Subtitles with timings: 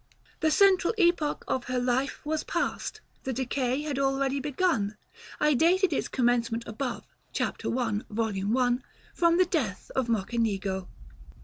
[0.39, 4.97] The central epoch of her life was past; the decay had already begun:
[5.39, 7.41] I dated its commencement above (Ch.
[7.41, 7.53] I.
[7.69, 8.03] Vol.
[8.09, 8.83] 1.)
[9.13, 10.87] from the death of Mocenigo.